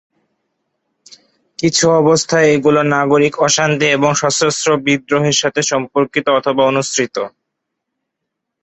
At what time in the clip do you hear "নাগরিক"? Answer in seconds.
2.93-3.33